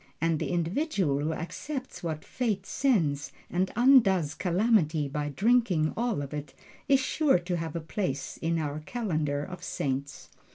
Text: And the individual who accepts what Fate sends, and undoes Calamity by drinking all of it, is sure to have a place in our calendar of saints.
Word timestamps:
And 0.19 0.39
the 0.39 0.49
individual 0.49 1.19
who 1.19 1.31
accepts 1.31 2.01
what 2.01 2.25
Fate 2.25 2.65
sends, 2.65 3.31
and 3.51 3.71
undoes 3.75 4.33
Calamity 4.33 5.07
by 5.07 5.29
drinking 5.29 5.93
all 5.95 6.23
of 6.23 6.33
it, 6.33 6.55
is 6.87 6.99
sure 6.99 7.37
to 7.37 7.57
have 7.57 7.75
a 7.75 7.81
place 7.81 8.37
in 8.37 8.57
our 8.57 8.79
calendar 8.79 9.43
of 9.43 9.63
saints. 9.63 10.29